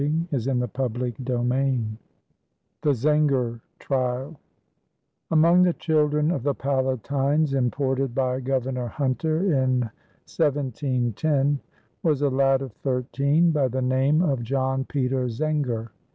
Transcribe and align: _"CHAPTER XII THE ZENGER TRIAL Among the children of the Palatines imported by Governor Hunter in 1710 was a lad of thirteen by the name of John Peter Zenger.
_"CHAPTER 0.31 1.13
XII 1.19 1.85
THE 2.81 2.93
ZENGER 2.95 3.59
TRIAL 3.77 4.35
Among 5.29 5.61
the 5.61 5.73
children 5.73 6.31
of 6.31 6.41
the 6.41 6.55
Palatines 6.55 7.53
imported 7.53 8.15
by 8.15 8.39
Governor 8.39 8.87
Hunter 8.87 9.43
in 9.43 9.81
1710 10.25 11.59
was 12.01 12.23
a 12.23 12.29
lad 12.31 12.63
of 12.63 12.71
thirteen 12.73 13.51
by 13.51 13.67
the 13.67 13.83
name 13.83 14.23
of 14.23 14.41
John 14.41 14.85
Peter 14.85 15.25
Zenger. 15.27 15.89